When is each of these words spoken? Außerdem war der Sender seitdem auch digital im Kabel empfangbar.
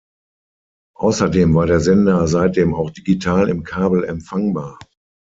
Außerdem 0.97 1.53
war 1.53 1.67
der 1.67 1.79
Sender 1.79 2.25
seitdem 2.25 2.73
auch 2.73 2.89
digital 2.89 3.49
im 3.49 3.61
Kabel 3.63 4.03
empfangbar. 4.03 4.79